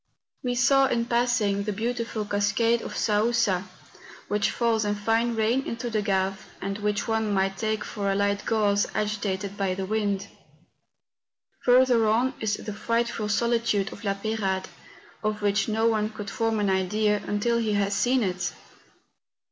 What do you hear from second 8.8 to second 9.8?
agitated by